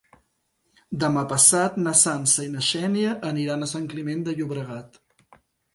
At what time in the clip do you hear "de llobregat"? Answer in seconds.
4.31-5.01